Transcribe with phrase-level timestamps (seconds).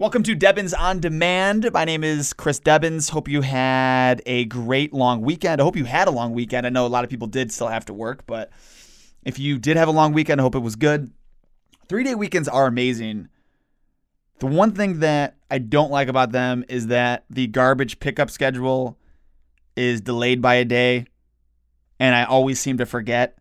[0.00, 1.68] Welcome to Debbins on Demand.
[1.72, 3.10] My name is Chris Debbins.
[3.10, 5.60] Hope you had a great long weekend.
[5.60, 6.64] I hope you had a long weekend.
[6.64, 8.52] I know a lot of people did still have to work, but
[9.24, 11.10] if you did have a long weekend, I hope it was good.
[11.88, 13.26] Three day weekends are amazing.
[14.38, 18.96] The one thing that I don't like about them is that the garbage pickup schedule
[19.74, 21.06] is delayed by a day,
[21.98, 23.36] and I always seem to forget.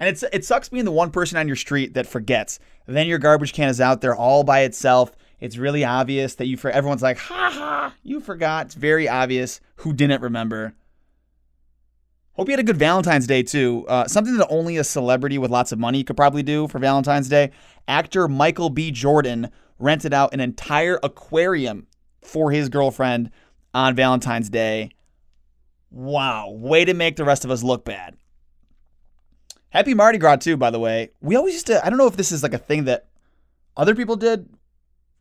[0.00, 2.58] And it's it sucks being the one person on your street that forgets.
[2.86, 5.12] Then your garbage can is out there all by itself.
[5.40, 8.66] It's really obvious that you for everyone's like, ha ha, you forgot.
[8.66, 10.74] It's very obvious who didn't remember.
[12.32, 13.86] Hope you had a good Valentine's Day too.
[13.88, 17.28] Uh, something that only a celebrity with lots of money could probably do for Valentine's
[17.28, 17.50] Day.
[17.88, 18.90] Actor Michael B.
[18.90, 21.86] Jordan rented out an entire aquarium
[22.22, 23.30] for his girlfriend
[23.72, 24.90] on Valentine's Day.
[25.90, 28.16] Wow, way to make the rest of us look bad.
[29.70, 31.10] Happy Mardi Gras too, by the way.
[31.20, 31.84] We always used to.
[31.84, 33.08] I don't know if this is like a thing that
[33.76, 34.48] other people did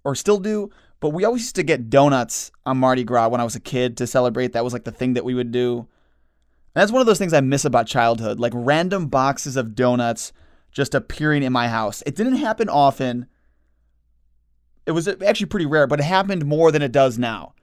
[0.06, 3.44] or still do, but we always used to get donuts on Mardi Gras when I
[3.44, 4.54] was a kid to celebrate.
[4.54, 5.80] That was like the thing that we would do.
[5.80, 10.32] And that's one of those things I miss about childhood, like random boxes of donuts
[10.72, 12.04] just appearing in my house.
[12.06, 13.28] It didn't happen often.
[14.86, 17.54] It was actually pretty rare, but it happened more than it does now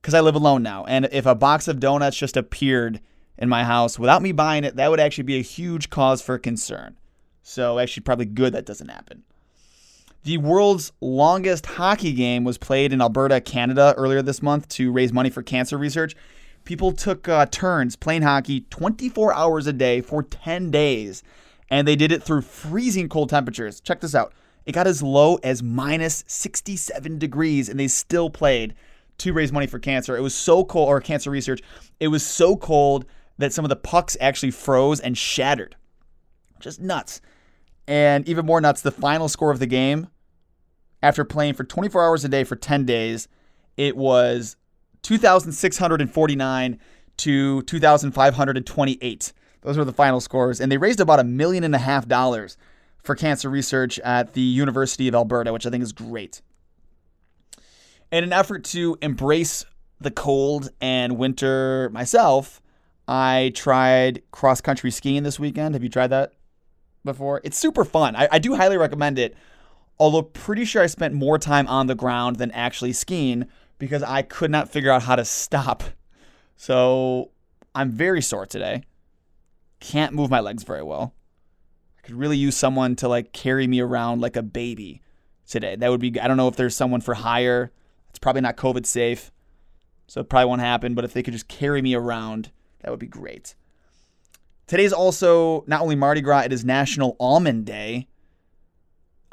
[0.00, 0.84] because I live alone now.
[0.84, 3.00] And if a box of donuts just appeared
[3.38, 6.38] in my house without me buying it, that would actually be a huge cause for
[6.38, 6.98] concern.
[7.42, 9.22] So, actually, probably good that doesn't happen.
[10.22, 15.14] The world's longest hockey game was played in Alberta, Canada earlier this month to raise
[15.14, 16.14] money for cancer research.
[16.64, 21.22] People took uh, turns playing hockey 24 hours a day for 10 days,
[21.70, 23.80] and they did it through freezing cold temperatures.
[23.80, 24.34] Check this out.
[24.66, 28.74] It got as low as minus 67 degrees, and they still played
[29.18, 30.18] to raise money for cancer.
[30.18, 31.62] It was so cold, or cancer research.
[31.98, 33.06] It was so cold
[33.38, 35.76] that some of the pucks actually froze and shattered.
[36.60, 37.22] Just nuts.
[37.86, 40.08] And even more nuts, the final score of the game,
[41.02, 43.26] after playing for 24 hours a day for 10 days,
[43.76, 44.56] it was
[45.02, 46.78] 2,649
[47.16, 49.32] to 2,528.
[49.62, 50.60] Those were the final scores.
[50.60, 52.56] And they raised about a million and a half dollars
[53.02, 56.42] for cancer research at the University of Alberta, which I think is great.
[58.12, 59.64] In an effort to embrace
[60.00, 62.60] the cold and winter myself,
[63.06, 65.74] I tried cross country skiing this weekend.
[65.74, 66.32] Have you tried that
[67.04, 67.40] before?
[67.44, 68.16] It's super fun.
[68.16, 69.36] I, I, do highly recommend it.
[69.98, 73.46] Although, pretty sure I spent more time on the ground than actually skiing
[73.78, 75.82] because I could not figure out how to stop.
[76.56, 77.30] So,
[77.74, 78.82] I'm very sore today.
[79.78, 81.14] Can't move my legs very well.
[81.98, 85.02] I could really use someone to like carry me around like a baby
[85.46, 85.76] today.
[85.76, 87.70] That would be, I don't know if there's someone for hire.
[88.08, 89.30] It's probably not COVID safe.
[90.06, 90.94] So, it probably won't happen.
[90.94, 92.50] But if they could just carry me around,
[92.80, 93.54] that would be great.
[94.70, 98.06] Today's also not only Mardi Gras, it is National Almond Day.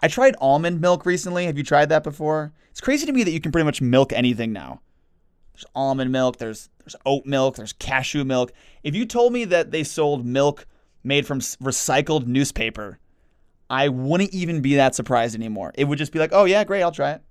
[0.01, 1.45] I tried almond milk recently.
[1.45, 2.53] Have you tried that before?
[2.71, 4.81] It's crazy to me that you can pretty much milk anything now.
[5.53, 8.51] There's almond milk, there's there's oat milk, there's cashew milk.
[8.81, 10.65] If you told me that they sold milk
[11.03, 12.97] made from recycled newspaper,
[13.69, 15.71] I wouldn't even be that surprised anymore.
[15.75, 17.21] It would just be like, "Oh yeah, great, I'll try it."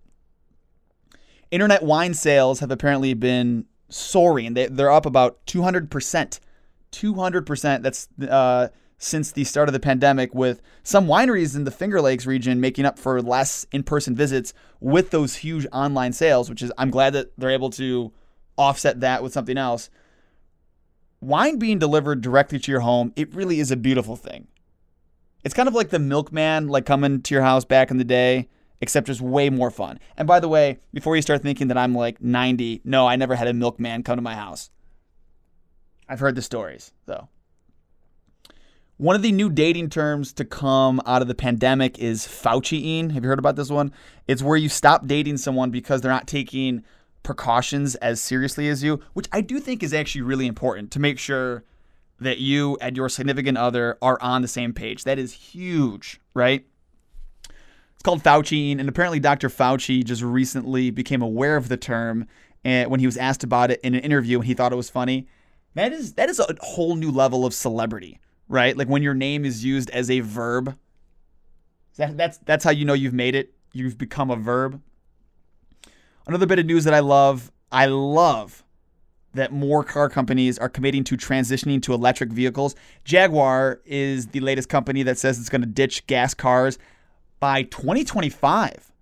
[1.50, 4.54] Internet wine sales have apparently been soaring.
[4.54, 6.38] They, they're up about 200%.
[6.92, 7.82] 200%.
[7.82, 8.68] That's uh,
[8.98, 12.86] since the start of the pandemic, with some wineries in the Finger Lakes region making
[12.86, 17.12] up for less in person visits with those huge online sales, which is, I'm glad
[17.12, 18.12] that they're able to
[18.56, 19.90] offset that with something else.
[21.20, 24.48] Wine being delivered directly to your home, it really is a beautiful thing.
[25.44, 28.48] It's kind of like the milkman, like coming to your house back in the day
[28.80, 29.98] except just way more fun.
[30.16, 33.34] And by the way, before you start thinking that I'm like 90, no, I never
[33.34, 34.70] had a milkman come to my house.
[36.08, 37.28] I've heard the stories, though.
[38.98, 43.10] One of the new dating terms to come out of the pandemic is Fauciing.
[43.10, 43.92] Have you heard about this one?
[44.26, 46.82] It's where you stop dating someone because they're not taking
[47.22, 51.18] precautions as seriously as you, which I do think is actually really important to make
[51.18, 51.64] sure
[52.20, 55.04] that you and your significant other are on the same page.
[55.04, 56.64] That is huge, right?
[57.50, 59.50] It's called Fauciing, and apparently Dr.
[59.50, 62.26] Fauci just recently became aware of the term
[62.64, 64.90] and when he was asked about it in an interview and he thought it was
[64.90, 65.28] funny.
[65.76, 68.76] That is that is a whole new level of celebrity right?
[68.76, 70.76] Like when your name is used as a verb.
[71.96, 73.54] That, that's that's how you know you've made it.
[73.72, 74.80] You've become a verb.
[76.26, 78.64] Another bit of news that I love, I love
[79.34, 82.74] that more car companies are committing to transitioning to electric vehicles.
[83.04, 86.78] Jaguar is the latest company that says it's going to ditch gas cars
[87.38, 88.92] by 2025.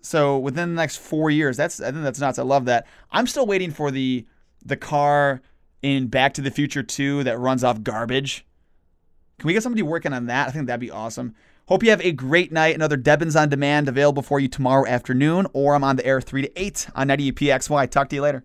[0.00, 1.56] So within the next 4 years.
[1.56, 2.38] That's I think that's nuts.
[2.38, 2.86] I love that.
[3.10, 4.26] I'm still waiting for the
[4.64, 5.40] the car
[5.86, 8.44] in Back to the Future 2 that runs off garbage.
[9.38, 10.48] Can we get somebody working on that?
[10.48, 11.34] I think that'd be awesome.
[11.68, 12.74] Hope you have a great night.
[12.74, 16.42] Another Debbins on Demand available for you tomorrow afternoon, or I'm on the air 3
[16.42, 17.88] to 8 on 90 PXY.
[17.88, 18.44] Talk to you later.